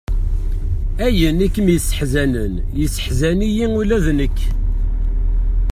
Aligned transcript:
Ayen 1.05 1.43
i 1.47 1.49
kem-yesseḥzanen, 1.53 2.53
yesseḥzan-iyi 2.79 3.65
ula 3.79 3.97
d 4.03 4.07
nekk. 4.17 4.39